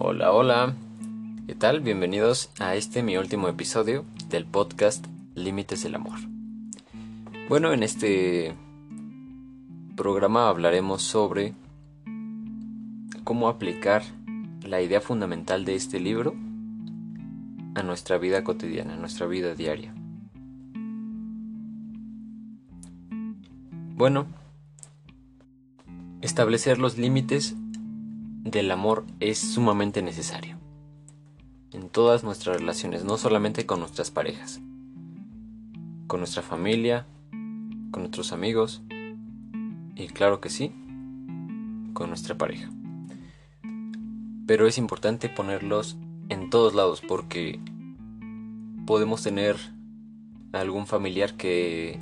[0.00, 0.76] Hola, hola.
[1.48, 1.80] ¿Qué tal?
[1.80, 5.04] Bienvenidos a este mi último episodio del podcast
[5.34, 6.20] Límites del Amor.
[7.48, 8.54] Bueno, en este
[9.96, 11.52] programa hablaremos sobre
[13.24, 14.04] cómo aplicar
[14.62, 16.32] la idea fundamental de este libro
[17.74, 19.92] a nuestra vida cotidiana, a nuestra vida diaria.
[23.96, 24.28] Bueno,
[26.20, 27.56] establecer los límites
[28.44, 30.58] del amor es sumamente necesario
[31.72, 34.60] en todas nuestras relaciones, no solamente con nuestras parejas,
[36.06, 37.06] con nuestra familia,
[37.90, 38.82] con nuestros amigos
[39.94, 40.72] y claro que sí,
[41.92, 42.70] con nuestra pareja.
[44.46, 45.96] Pero es importante ponerlos
[46.28, 47.60] en todos lados porque
[48.86, 49.56] podemos tener
[50.52, 52.00] algún familiar que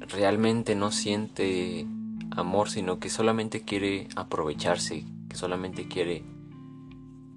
[0.00, 1.86] realmente no siente
[2.30, 5.04] amor, sino que solamente quiere aprovecharse,
[5.36, 6.24] solamente quiere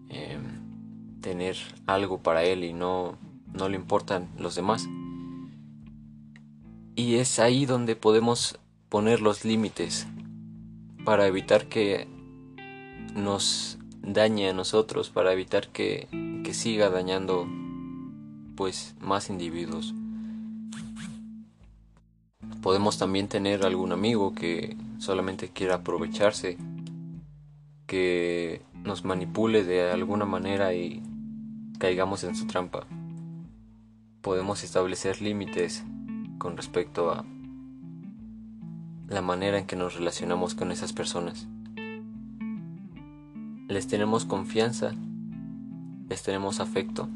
[0.09, 3.17] em, tener algo para él y no,
[3.53, 4.87] no le importan los demás.
[6.95, 10.07] Y es ahí donde podemos poner los límites
[11.05, 12.07] para evitar que
[13.15, 16.07] nos dañe a nosotros, para evitar que,
[16.43, 17.47] que siga dañando
[18.55, 19.93] pues más individuos.
[22.61, 26.57] Podemos también tener algún amigo que solamente quiera aprovecharse,
[27.89, 31.01] que nos manipule de alguna manera y
[31.79, 32.85] caigamos en su trampa.
[34.21, 35.83] Podemos establecer límites
[36.37, 37.25] con respecto a
[39.07, 41.47] la manera en que nos relacionamos con esas personas.
[43.67, 44.93] Les tenemos confianza,
[46.09, 47.09] les tenemos afecto.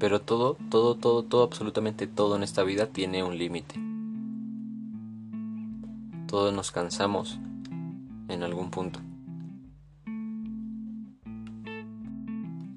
[0.00, 3.76] Pero todo, todo, todo, todo, absolutamente todo en esta vida tiene un límite.
[6.26, 7.38] Todos nos cansamos
[8.32, 9.00] en algún punto.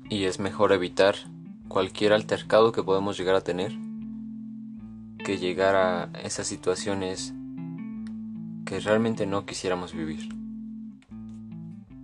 [0.09, 1.16] Y es mejor evitar
[1.67, 3.76] cualquier altercado que podemos llegar a tener
[5.26, 7.33] que llegar a esas situaciones
[8.65, 10.30] que realmente no quisiéramos vivir.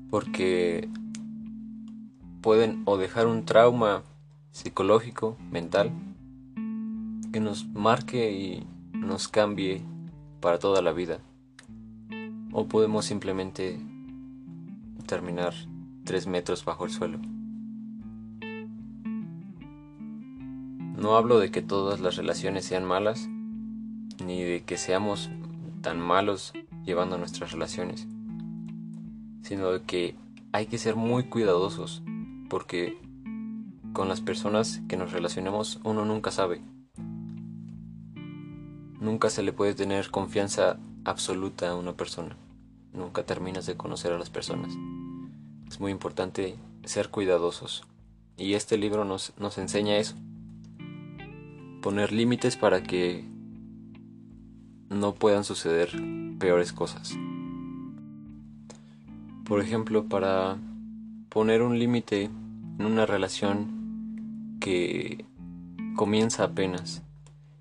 [0.10, 0.90] Porque
[2.42, 4.04] pueden o dejar un trauma
[4.52, 5.92] psicológico, mental,
[7.32, 9.84] que nos marque y nos cambie
[10.42, 11.20] para toda la vida.
[12.52, 13.80] O podemos simplemente
[15.06, 15.54] terminar
[16.04, 17.20] tres metros bajo el suelo.
[20.98, 23.28] No hablo de que todas las relaciones sean malas,
[24.24, 25.30] ni de que seamos
[25.82, 26.54] tan malos
[26.84, 28.08] llevando nuestras relaciones,
[29.42, 30.16] sino de que
[30.52, 32.04] hay que ser muy cuidadosos,
[32.50, 32.98] porque
[33.94, 36.62] con las personas que nos relacionemos uno nunca sabe.
[39.00, 42.36] Nunca se le puede tener confianza absoluta a una persona.
[42.94, 44.72] Nunca terminas de conocer a las personas.
[45.68, 47.84] Es muy importante ser cuidadosos.
[48.38, 50.16] Y este libro nos, nos enseña eso.
[51.82, 53.26] Poner límites para que
[54.90, 55.92] no puedan suceder
[56.38, 57.16] peores cosas.
[59.46, 60.58] Por ejemplo, para
[61.30, 62.30] poner un límite
[62.80, 65.26] en una relación que
[65.96, 67.04] comienza apenas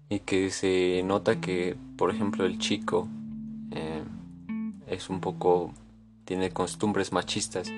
[0.08, 3.08] y que se nota que, por ejemplo, el chico
[4.90, 5.72] es un poco,
[6.24, 7.70] tiene costumbres machistas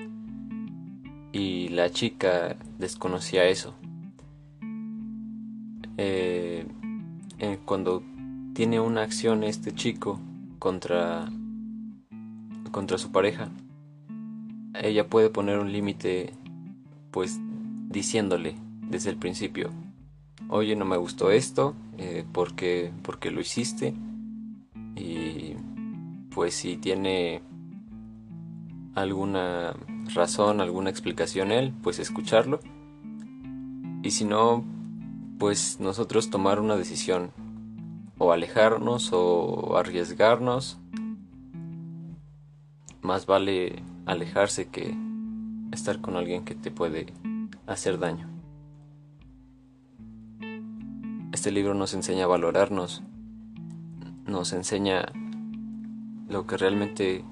[1.31, 3.75] y la chica desconocía eso.
[5.97, 6.65] Eh,
[7.39, 8.03] eh, cuando
[8.53, 10.19] tiene una acción este chico
[10.59, 11.29] contra
[12.71, 13.49] contra su pareja,
[14.73, 16.33] ella puede poner un límite
[17.11, 17.39] pues
[17.89, 18.55] diciéndole
[18.89, 19.69] desde el principio.
[20.49, 23.93] Oye, no me gustó esto, eh, porque, porque lo hiciste.
[26.33, 27.41] Pues si tiene
[28.95, 29.75] alguna
[30.13, 32.59] razón, alguna explicación él, pues escucharlo.
[34.01, 34.63] Y si no,
[35.37, 37.31] pues nosotros tomar una decisión.
[38.17, 40.79] O alejarnos o arriesgarnos.
[43.01, 44.95] Más vale alejarse que
[45.71, 47.13] estar con alguien que te puede
[47.67, 48.29] hacer daño.
[51.31, 53.01] Este libro nos enseña a valorarnos,
[54.25, 55.11] nos enseña
[56.33, 57.23] lo que realmente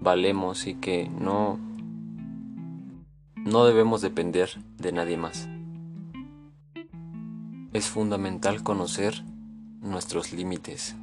[0.00, 1.60] valemos y que no
[3.36, 5.48] no debemos depender de nadie más.
[7.72, 9.22] Es fundamental conocer
[9.80, 10.96] nuestros límites,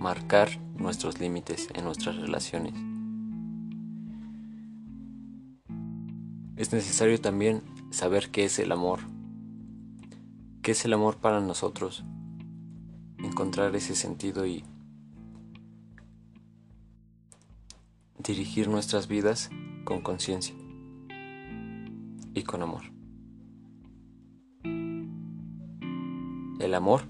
[0.00, 2.74] marcar nuestros límites en nuestras relaciones.
[6.56, 9.00] Es necesario también saber qué es el amor
[10.64, 12.04] ¿Qué es el amor para nosotros?
[13.18, 14.64] Encontrar ese sentido y
[18.24, 19.50] dirigir nuestras vidas
[19.84, 20.54] con conciencia
[22.32, 22.82] y con amor.
[26.58, 27.02] El amor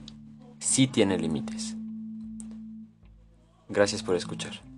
[0.59, 1.77] sí tiene límites.
[3.69, 4.74] Gracias por escuchar.